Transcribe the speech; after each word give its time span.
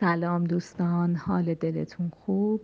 سلام 0.00 0.44
دوستان 0.44 1.14
حال 1.14 1.54
دلتون 1.54 2.08
خوب؟ 2.08 2.60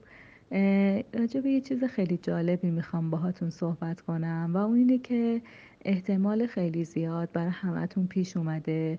راجع 1.15 1.41
به 1.41 1.51
یه 1.51 1.61
چیز 1.61 1.85
خیلی 1.85 2.17
جالبی 2.17 2.71
می‌خوام 2.71 3.11
باهاتون 3.11 3.51
صحبت 3.51 4.01
کنم 4.01 4.51
و 4.55 4.57
اون 4.57 4.77
اینه 4.77 4.99
که 4.99 5.43
احتمال 5.85 6.47
خیلی 6.47 6.85
زیاد 6.85 7.33
برای 7.33 7.51
همتون 7.51 8.07
پیش 8.07 8.37
اومده 8.37 8.99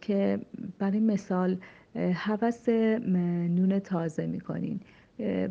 که 0.00 0.40
برای 0.78 1.00
مثال 1.00 1.58
هوس 1.96 2.68
نون 2.68 3.78
تازه 3.78 4.26
می‌کنین. 4.26 4.80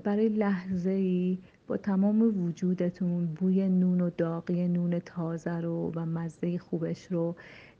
برای 0.04 0.30
لحظه 0.30 0.90
ای 0.90 1.38
با 1.68 1.78
تمام 1.78 2.46
وجودتون 2.46 3.26
بوی 3.26 3.70
نون 3.70 4.02
و 4.02 4.10
داغی 4.10 4.68
نون 4.68 5.00
تازه 5.00 5.58
رو 5.60 5.92
و 5.96 6.06
مزه 6.06 6.58
خوبش 6.58 7.12
رو 7.12 7.36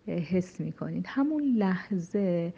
حس 0.08 0.60
می‌کنین. 0.60 1.04
همون 1.06 1.44
لحظه 1.44 2.54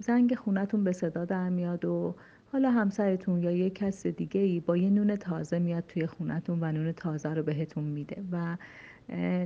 زنگ 0.00 0.34
خونتون 0.34 0.84
به 0.84 0.92
صدا 0.92 1.24
در 1.24 1.48
میاد 1.48 1.84
و 1.84 2.14
حالا 2.52 2.70
همسرتون 2.70 3.42
یا 3.42 3.50
یه 3.50 3.70
کس 3.70 4.06
دیگه 4.06 4.40
ای 4.40 4.60
با 4.60 4.76
یه 4.76 4.90
نون 4.90 5.16
تازه 5.16 5.58
میاد 5.58 5.84
توی 5.88 6.06
خونتون 6.06 6.58
و 6.60 6.72
نون 6.72 6.92
تازه 6.92 7.34
رو 7.34 7.42
بهتون 7.42 7.84
میده 7.84 8.22
و 8.32 8.56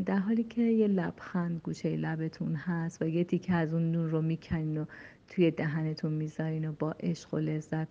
در 0.06 0.18
حالی 0.18 0.44
که 0.44 0.62
یه 0.62 0.86
لبخند 0.86 1.60
گوشه 1.64 1.96
لبتون 1.96 2.54
هست 2.54 3.02
و 3.02 3.08
یه 3.08 3.24
تیکه 3.24 3.52
از 3.52 3.74
اون 3.74 3.92
نون 3.92 4.10
رو 4.10 4.22
می‌کنین 4.22 4.78
و 4.78 4.84
توی 5.28 5.50
دهنتون 5.50 6.12
می‌ذارین 6.12 6.68
و 6.68 6.72
با 6.78 6.94
عشق 7.00 7.34
و 7.34 7.38
لذت 7.38 7.88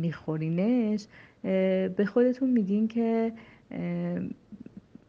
میخورینش 0.00 1.06
به 1.96 2.04
خودتون 2.06 2.50
میگین 2.50 2.88
که 2.88 3.32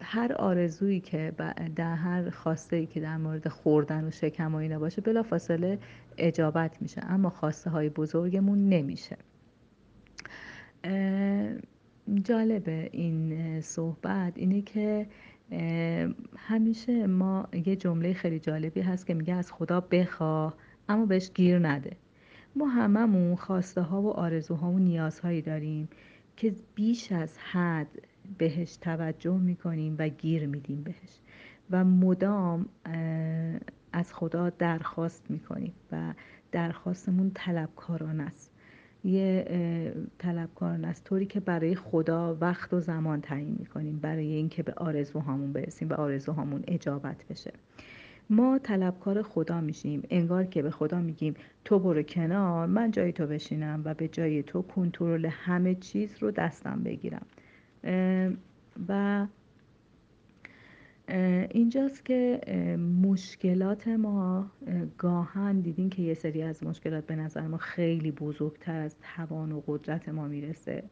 هر 0.01 0.33
آرزویی 0.33 0.99
که 0.99 1.33
در 1.75 1.95
هر 1.95 2.29
خواسته 2.29 2.75
ای 2.75 2.85
که 2.85 2.99
در 2.99 3.17
مورد 3.17 3.47
خوردن 3.47 4.07
و 4.07 4.11
شکم 4.11 4.55
و 4.55 4.57
اینا 4.57 4.79
باشه 4.79 5.01
بلا 5.01 5.23
فاصله 5.23 5.79
اجابت 6.17 6.81
میشه. 6.81 7.01
اما 7.05 7.29
خواسته 7.29 7.69
های 7.69 7.89
بزرگمون 7.89 8.69
نمیشه. 8.69 9.17
جالب 12.23 12.89
این 12.91 13.61
صحبت 13.61 14.33
اینه 14.35 14.61
که 14.61 15.07
همیشه 16.37 17.07
ما 17.07 17.47
یه 17.65 17.75
جمله 17.75 18.13
خیلی 18.13 18.39
جالبی 18.39 18.81
هست 18.81 19.07
که 19.07 19.13
میگه 19.13 19.33
از 19.33 19.51
خدا 19.51 19.81
بخواه 19.81 20.53
اما 20.89 21.05
بهش 21.05 21.31
گیر 21.35 21.59
نده. 21.59 21.97
ما 22.55 22.67
هممون 22.67 23.35
خواسته 23.35 23.81
ها 23.81 24.01
و 24.01 24.09
آرزوها 24.09 24.71
و 24.71 24.79
نیازهایی 24.79 25.41
داریم 25.41 25.89
که 26.35 26.55
بیش 26.75 27.11
از 27.11 27.37
حد 27.37 27.87
بهش 28.37 28.75
توجه 28.75 29.37
می‌کنیم 29.37 29.95
و 29.99 30.09
گیر 30.09 30.47
میدیم 30.47 30.83
بهش. 30.83 31.19
و 31.71 31.85
مدام 31.85 32.65
از 33.91 34.13
خدا 34.13 34.49
درخواست 34.49 35.31
می‌کنیم 35.31 35.73
و 35.91 36.13
درخواستمون 36.51 37.31
طلبکاران 37.35 38.19
است. 38.19 38.51
یه 39.03 39.45
طلبکاران 40.17 40.85
است. 40.85 41.03
طوری 41.03 41.25
که 41.25 41.39
برای 41.39 41.75
خدا 41.75 42.37
وقت 42.41 42.73
و 42.73 42.79
زمان 42.79 43.21
تعیین 43.21 43.55
می‌کنیم. 43.59 43.99
برای 43.99 44.33
اینکه 44.33 44.63
به 44.63 44.73
آرزوهامون 44.73 45.53
برسیم 45.53 45.89
و 45.89 45.93
آرزوهامون 45.93 46.63
اجابت 46.67 47.23
بشه. 47.29 47.53
ما 48.29 48.59
طلبکار 48.59 49.21
خدا 49.21 49.61
میشیم. 49.61 50.03
انگار 50.09 50.45
که 50.45 50.61
به 50.61 50.71
خدا 50.71 51.01
میگیم 51.01 51.33
تو 51.65 51.79
برو 51.79 52.03
کنار 52.03 52.67
من 52.67 52.91
جای 52.91 53.11
تو 53.11 53.27
بشینم 53.27 53.81
و 53.85 53.93
به 53.93 54.07
جای 54.07 54.43
تو 54.43 54.61
کنترل 54.61 55.25
همه 55.25 55.75
چیز 55.75 56.17
رو 56.19 56.31
دستم 56.31 56.83
بگیرم. 56.83 57.25
و 58.89 59.27
اینجاست 61.51 62.05
که 62.05 62.41
مشکلات 63.01 63.87
ما 63.87 64.51
گاهن 64.97 65.59
دیدین 65.59 65.89
که 65.89 66.01
یه 66.01 66.13
سری 66.13 66.41
از 66.43 66.63
مشکلات 66.63 67.05
به 67.05 67.15
نظر 67.15 67.47
ما 67.47 67.57
خیلی 67.57 68.11
بزرگتر 68.11 68.79
از 68.79 68.95
توان 69.15 69.51
و 69.51 69.61
قدرت 69.67 70.09
ما 70.09 70.27
می‌رسه. 70.27 70.83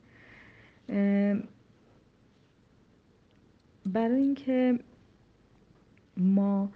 برای 3.86 4.22
اینکه 4.22 4.80
ما 6.18 6.72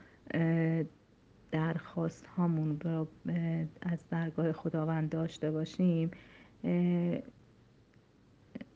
درخواست 1.51 2.27
هامون 2.27 2.79
رو 2.79 3.07
از 3.81 4.09
درگاه 4.09 4.51
خداوند 4.51 5.09
داشته 5.09 5.51
باشیم 5.51 6.11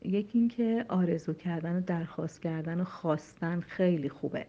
یکی 0.04 0.38
اینکه 0.38 0.84
آرزو 0.88 1.32
کردن 1.32 1.76
و 1.76 1.80
درخواست 1.80 2.42
کردن 2.42 2.80
و 2.80 2.84
خواستن 2.84 3.60
خیلی 3.60 4.08
خوبه 4.08 4.46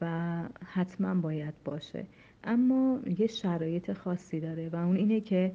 و 0.00 0.42
حتما 0.66 1.14
باید 1.14 1.54
باشه. 1.64 2.06
اما 2.44 3.00
یه 3.18 3.26
شرایط 3.26 3.92
خاصی 3.92 4.40
داره 4.40 4.68
و 4.68 4.76
اون 4.76 4.96
اینه 4.96 5.20
که 5.20 5.52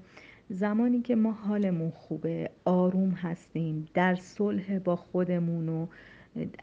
زمانی 0.50 1.02
که 1.02 1.16
ما 1.16 1.32
حالمون 1.32 1.90
خوبه 1.92 2.52
آروم 2.66 3.10
هستیم 3.10 3.88
در 3.94 4.16
صلح 4.16 4.80
با 4.80 4.96
خودمون 4.96 5.70
و 5.70 5.88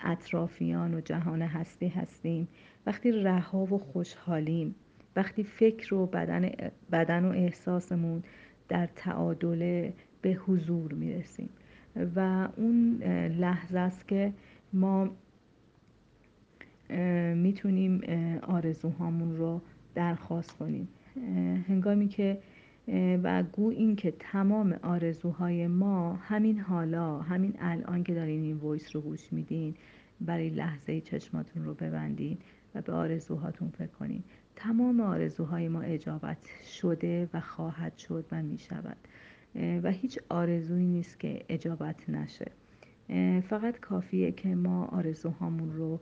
اطرافیان 0.04 0.94
و 0.94 1.00
جهان 1.00 1.42
هستی 1.42 1.88
هستیم 1.88 2.48
وقتی 2.86 3.12
رها 3.12 3.58
و 3.58 3.78
خوشحالیم 3.78 4.74
وقتی 5.16 5.44
فکر 5.44 5.94
و 5.94 6.06
بدن, 6.06 6.50
بدن 6.92 7.24
و 7.24 7.28
احساسمون 7.28 8.22
در 8.68 8.88
تعادله 8.96 9.92
به 10.22 10.30
حضور 10.30 10.92
می‌رسیم. 10.92 11.48
و 12.16 12.48
اون 12.56 13.02
لحظه 13.38 13.78
است 13.78 14.08
که 14.08 14.32
ما 14.72 15.10
می‌تونیم 17.34 18.00
آرزوهامون 18.42 19.36
رو 19.36 19.60
درخواست 19.94 20.52
کنیم. 20.52 20.88
هنگامی 21.68 22.08
که 22.08 22.38
و 23.22 23.42
گو 23.42 23.68
این 23.68 23.96
که 23.96 24.14
تمام 24.18 24.72
آرزوهای 24.82 25.66
ما 25.66 26.14
همین 26.14 26.60
حالا 26.60 27.18
همین 27.18 27.54
الان 27.60 28.04
که 28.04 28.14
دارین 28.14 28.42
این 28.42 28.56
وایس 28.56 28.96
رو 28.96 29.02
گوش 29.02 29.32
میدین 29.32 29.74
برای 30.20 30.50
لحظه 30.50 31.00
چشماتون 31.00 31.64
رو 31.64 31.74
ببندین 31.74 32.38
و 32.74 32.82
به 32.82 32.92
آرزوهاتون 32.92 33.68
فکر 33.68 33.86
کنین. 33.86 34.22
تمام 34.56 35.00
آرزوهای 35.00 35.68
ما 35.68 35.80
اجابت 35.80 36.38
شده 36.80 37.28
و 37.34 37.40
خواهد 37.40 37.96
شد 37.96 38.24
و 38.32 38.42
می 38.42 38.58
شود 38.58 38.96
و 39.54 39.90
هیچ 39.90 40.18
آرزویی 40.28 40.86
نیست 40.86 41.20
که 41.20 41.44
اجابت 41.48 42.10
نشه. 42.10 42.50
فقط 43.40 43.80
کافیه 43.80 44.32
که 44.32 44.48
ما 44.54 44.84
آرزوهامون 44.84 45.72
رو 45.72 46.00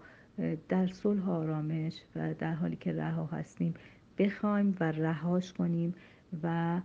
در 0.69 0.87
صلح 0.87 1.31
آرامش 1.31 2.03
و 2.17 2.35
در 2.35 2.55
حالی 2.55 2.77
که 2.77 2.93
رها 2.93 3.27
هستیم 3.27 3.75
بخوایم 4.19 4.77
و 4.81 4.93
رهاش 4.93 5.53
کنیم 5.53 5.95
و 6.43 6.81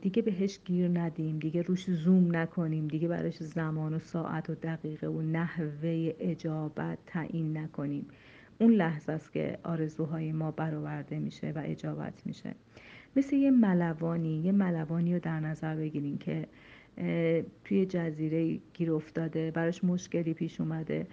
دیگه 0.00 0.22
بهش 0.22 0.58
گیر 0.64 0.88
ندیم 0.88 1.38
دیگه 1.38 1.62
روش 1.62 1.90
زوم 1.90 2.36
نکنیم 2.36 2.88
دیگه 2.88 3.08
براش 3.08 3.42
زمان 3.42 3.94
و 3.94 3.98
ساعت 3.98 4.50
و 4.50 4.54
دقیقه 4.54 5.06
و 5.06 5.22
نحوه 5.22 6.12
اجابت 6.18 6.98
تعیین 7.06 7.58
نکنیم. 7.58 8.06
اون 8.58 8.72
لحظه 8.72 9.12
است 9.12 9.32
که 9.32 9.58
آرزوهای 9.62 10.32
ما 10.32 10.50
برآورده 10.50 11.18
میشه 11.18 11.50
و 11.50 11.62
اجابت 11.64 12.26
میشه. 12.26 12.54
مثل 13.16 13.36
یه 13.36 13.50
ملوانی 13.50 14.36
یه 14.36 14.52
ملوانی 14.52 15.14
رو 15.14 15.20
در 15.20 15.40
نظر 15.40 15.76
بگیریم 15.76 16.18
که 16.18 16.46
توی 17.64 17.86
جزیره 17.86 18.58
گیر 18.74 18.92
افتاده 18.92 19.50
براش 19.50 19.84
مشکلی 19.84 20.34
پیش 20.34 20.60
اومده 20.60 21.06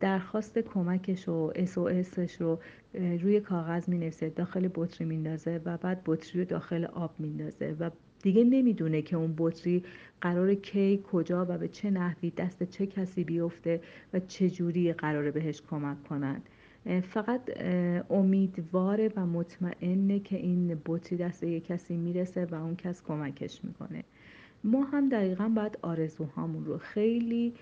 درخواست 0.00 0.58
کمکش 0.58 1.28
و 1.28 1.52
اسش 1.86 2.40
رو 2.40 2.58
روی 2.94 3.40
کاغذ 3.40 3.88
می 3.88 4.10
داخل 4.36 4.68
بطری 4.74 5.06
میندازه 5.06 5.60
و 5.64 5.76
بعد 5.76 6.02
بطری 6.06 6.40
رو 6.40 6.44
داخل 6.44 6.84
آب 6.84 7.14
میندازه 7.18 7.76
و 7.80 7.90
دیگه 8.22 8.44
نمی‌دونه 8.44 9.02
که 9.02 9.16
اون 9.16 9.34
بطری 9.38 9.84
قرار 10.20 10.54
کی 10.54 11.04
کجا 11.12 11.46
و 11.48 11.58
به 11.58 11.68
چه 11.68 11.90
نحوی 11.90 12.30
دست 12.30 12.62
چه 12.62 12.86
کسی 12.86 13.24
بیفته 13.24 13.80
و 14.12 14.20
چه 14.20 14.50
جوری 14.50 14.92
قراره 14.92 15.30
بهش 15.30 15.62
کمک 15.70 16.04
کنن 16.04 16.42
فقط 17.02 17.40
امیدواره 18.10 19.10
و 19.16 19.26
مطمئنه 19.26 20.20
که 20.20 20.36
این 20.36 20.80
بطری 20.86 21.16
دست 21.16 21.42
یک 21.42 21.66
کسی 21.66 21.96
می‌رسه 21.96 22.44
و 22.44 22.54
اون 22.54 22.76
کس 22.76 23.02
کمکش 23.02 23.64
می‌کنه. 23.64 24.04
ما 24.64 24.84
هم 24.84 25.08
دقیقا 25.08 25.48
باید 25.48 25.78
آرزوهامون 25.82 26.64
رو 26.64 26.78
خیلی 26.78 27.54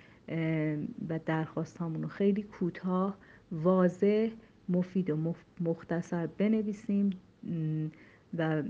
و 1.09 1.21
درخواستهامون 1.27 2.03
رو 2.03 2.09
خیلی 2.09 2.43
کوتاه 2.43 3.17
واضح 3.53 4.29
مفید 4.69 5.11
و 5.11 5.35
مختصر 5.61 6.27
بنویسیم 6.27 7.11
و 8.39 8.62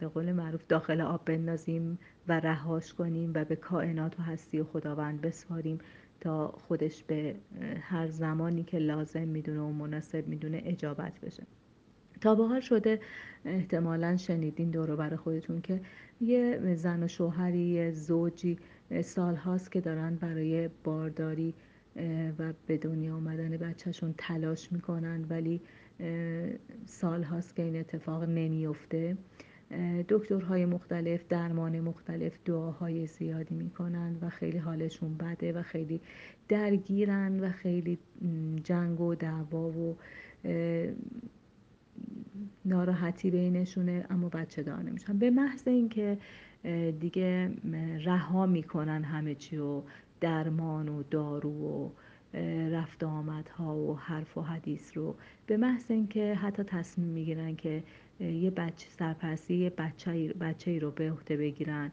به 0.00 0.06
قول 0.14 0.32
معروف 0.32 0.66
داخل 0.68 1.00
آب 1.00 1.24
بندازیم 1.24 1.98
و 2.28 2.40
رهاش 2.40 2.94
کنیم 2.94 3.32
و 3.34 3.44
به 3.44 3.56
کائنات 3.56 4.20
و 4.20 4.22
هستی 4.22 4.60
و 4.60 4.64
خداوند 4.64 5.20
بسپاریم. 5.20 5.78
تا 6.20 6.48
خودش 6.48 7.04
به 7.04 7.36
هر 7.80 8.06
زمانی 8.06 8.64
که 8.64 8.78
لازم 8.78 9.28
می‌دونه 9.28 9.60
و 9.60 9.72
مناسب 9.72 10.28
می‌دونه 10.28 10.62
اجابت 10.64 11.20
بشه. 11.20 11.42
تا 12.20 12.34
به 12.34 12.46
حال 12.46 12.60
شده 12.60 13.00
احتمالا 13.44 14.16
شنیدین 14.16 14.70
دورو 14.70 14.96
بر 14.96 15.16
خودتون 15.16 15.60
که 15.60 15.80
یه 16.20 16.74
زن 16.74 17.02
و 17.02 17.08
شوهری 17.08 17.92
زوجی 17.92 18.58
سال 19.02 19.36
هاست 19.36 19.72
که 19.72 19.80
دارن 19.80 20.16
برای 20.16 20.70
بارداری 20.84 21.54
و 22.38 22.52
به 22.66 22.78
دنیا 22.78 23.16
آمدن 23.16 23.56
بچهشون 23.56 24.14
تلاش 24.18 24.72
می‌کنن 24.72 25.24
ولی 25.28 25.60
سال 26.86 27.22
هاست 27.22 27.56
که 27.56 27.62
این 27.62 27.76
اتفاق 27.76 28.24
نمیفته 28.24 29.16
دکترهای 30.08 30.66
مختلف 30.66 31.20
درمان 31.28 31.80
مختلف 31.80 32.38
دعاهای 32.44 33.06
زیادی 33.06 33.54
می‌کنن 33.54 34.16
و 34.22 34.28
خیلی 34.28 34.58
حالشون 34.58 35.16
بده 35.16 35.52
و 35.52 35.62
خیلی 35.62 36.00
درگیرن 36.48 37.40
و 37.40 37.50
خیلی 37.50 37.98
جنگ 38.64 39.00
و 39.00 39.14
دعوا 39.14 39.70
و 39.70 39.96
ناراحتی 42.64 43.30
بینشونه 43.30 44.06
اما 44.10 44.28
بچه 44.28 44.62
دار 44.62 44.82
نمیشن. 44.82 45.18
به 45.18 45.30
محض 45.30 45.68
اینکه 45.68 46.18
دیگه 47.00 47.50
رها 48.04 48.46
می‌کنن 48.46 49.04
همه 49.04 49.34
چی 49.34 49.56
و 49.56 49.82
درمان 50.20 50.88
و 50.88 51.02
دارو 51.02 51.50
و 51.50 51.90
رفت 52.70 53.04
آمدها 53.04 53.76
و 53.76 53.98
حرف 53.98 54.38
و 54.38 54.42
حدیث 54.42 54.96
رو. 54.96 55.16
به 55.46 55.56
محض 55.56 55.90
اینکه 55.90 56.34
حتی 56.34 56.62
تصمیم 56.62 57.08
می‌گیرن 57.08 57.56
که 57.56 57.82
یه 58.20 58.50
بچه 58.50 58.88
سرپرستی 58.90 59.54
یه 59.54 59.70
بچه, 59.70 60.28
بچه 60.40 60.70
ای 60.70 60.80
رو 60.80 60.90
به 60.90 61.10
عهده 61.10 61.36
بگیرن 61.36 61.92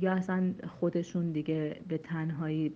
یا 0.00 0.12
اصلا 0.12 0.54
خودشون 0.80 1.32
دیگه 1.32 1.76
به 1.88 1.98
تنهایی 1.98 2.72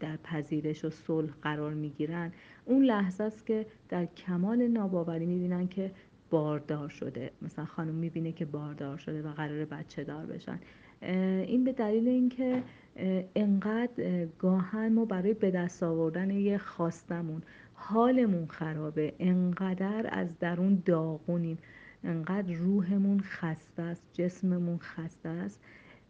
در 0.00 0.16
پذیرش 0.16 0.84
و 0.84 0.90
صلح 0.90 1.30
قرار 1.42 1.74
می‌گیرن 1.74 2.32
اون 2.64 2.84
لحظه 2.84 3.24
است 3.24 3.46
که 3.46 3.66
در 3.88 4.06
کمال 4.06 4.68
ناباوری 4.68 5.26
می‌بینن 5.26 5.68
که 5.68 5.90
باردار 6.30 6.88
شده. 6.88 7.30
مثلا 7.42 7.64
خانم 7.64 7.94
می‌بینه 7.94 8.32
که 8.32 8.44
باردار 8.44 8.96
شده 8.96 9.22
و 9.22 9.32
قرار 9.32 9.64
بچه 9.64 10.04
دار 10.04 10.26
بشن. 10.26 10.58
این 11.02 11.64
به 11.64 11.72
دلیل 11.72 12.08
اینکه 12.08 12.62
انقدر 13.36 14.26
گاهن 14.38 14.92
ما 14.92 15.04
برای 15.04 15.34
به 15.34 15.50
دست 15.50 15.82
آوردن 15.82 16.30
یه 16.30 16.58
خواستمون 16.58 17.42
حالمون 17.74 18.46
خرابه. 18.46 19.14
انقدر 19.18 20.08
از 20.12 20.38
درون 20.38 20.82
داغونیم. 20.86 21.58
انقدر 22.04 22.54
روحمون 22.54 23.20
خسته 23.20 23.82
است 23.82 24.02
جسممون 24.12 24.78
خسته 24.78 25.28
است. 25.28 25.60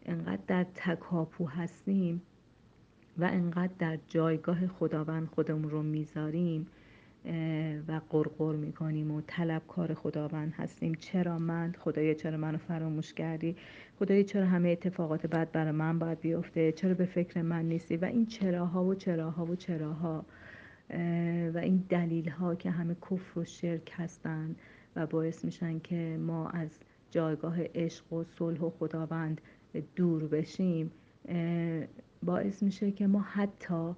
انقدر 0.05 0.41
در 0.47 0.65
تکاپو 0.75 1.45
هستیم 1.45 2.21
و 3.17 3.23
انقدر 3.23 3.73
در 3.79 3.99
جایگاه 4.07 4.67
خداوند 4.67 5.27
خودمون 5.27 5.69
رو 5.69 5.83
می‌ذاریم. 5.83 6.67
و 7.87 8.01
قرقر 8.09 8.55
می‌کنیم 8.55 9.11
و 9.11 9.21
طلبکار 9.27 9.93
خداوند 9.93 10.53
هستیم. 10.53 10.93
چرا 10.93 11.39
من؟ 11.39 11.75
خدایا 11.79 12.13
چرا 12.13 12.37
منو 12.37 12.57
فراموش 12.57 13.13
کردی؟ 13.13 13.55
خدایا 13.99 14.23
چرا 14.23 14.45
همه 14.45 14.69
اتفاقات 14.69 15.25
بد 15.25 15.51
برای 15.51 15.71
من 15.71 15.99
باید 15.99 16.19
بیفته؟ 16.19 16.71
چرا 16.71 16.93
به 16.93 17.05
فکر 17.05 17.41
من 17.41 17.65
نیستی؟ 17.65 17.97
و 17.97 18.05
این 18.05 18.25
چراها 18.25 18.85
و 18.85 18.95
چراها 18.95 19.45
و 19.45 19.55
چراها 19.55 20.25
و 21.53 21.57
این 21.57 21.85
دلیل 21.89 22.29
ها 22.29 22.55
که 22.55 22.71
همه 22.71 22.95
کفر 22.95 23.39
و 23.39 23.43
شرک 23.43 23.91
هستند 23.95 24.55
و 24.95 25.07
باعث 25.07 25.45
میشن 25.45 25.79
که 25.79 26.17
ما 26.21 26.49
از 26.49 26.79
جایگاه 27.11 27.57
عشق 27.75 28.13
و 28.13 28.23
صلح 28.23 28.59
و 28.61 28.69
خداوند 28.69 29.41
دور 29.95 30.27
بشیم 30.27 30.91
باعث 32.23 32.63
میشه 32.63 32.91
که 32.91 33.07
ما 33.07 33.21
حتی 33.21 33.95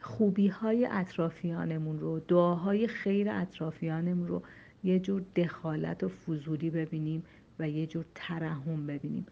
خوبی 0.00 0.48
های 0.48 0.88
اطرافیانمون 0.90 1.98
رو 1.98 2.20
دعاهای 2.20 2.86
خیر 2.86 3.30
اطرافیانمون 3.30 4.28
رو 4.28 4.42
یه 4.84 4.98
جور 4.98 5.22
دخالت 5.36 6.04
و 6.04 6.08
فضولی 6.08 6.70
ببینیم 6.70 7.22
و 7.58 7.68
یه 7.68 7.86
جور 7.86 8.04
ترحم 8.14 8.86
ببینیم. 8.86 9.26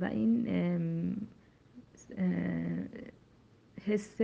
و 0.00 0.04
این 0.04 0.46
حس 3.84 4.20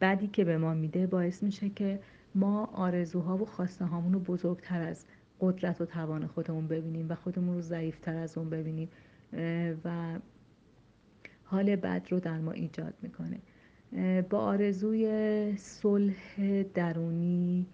بدی 0.00 0.26
که 0.26 0.44
به 0.44 0.58
ما 0.58 0.74
میده 0.74 1.06
باعث 1.06 1.42
میشه 1.42 1.68
که 1.68 2.00
ما 2.34 2.64
آرزوها 2.64 3.36
و 3.36 3.46
خواسته 3.46 3.84
هامون 3.84 4.12
رو 4.12 4.20
بزرگتر 4.20 4.82
از 4.82 5.04
قدرت 5.40 5.80
و 5.80 5.84
توان 5.84 6.26
خودمون 6.26 6.68
ببینیم 6.68 7.08
و 7.08 7.14
خودمون 7.14 7.54
رو 7.54 7.60
ضعیفتر 7.60 8.16
از 8.16 8.38
اون 8.38 8.50
ببینیم. 8.50 8.88
و 9.84 10.18
حال 11.44 11.76
بد 11.76 12.06
رو 12.10 12.20
در 12.20 12.38
ما 12.38 12.52
ایجاد 12.52 12.94
می‌کنه. 13.02 13.38
با 14.30 14.38
آرزوی 14.38 15.56
صلح 15.56 16.62
درونی 16.62 17.66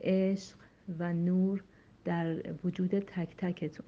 عشق 0.00 0.56
و 0.98 1.12
نور 1.12 1.64
در 2.04 2.42
وجود 2.64 2.98
تک 2.98 3.36
تکتون. 3.36 3.86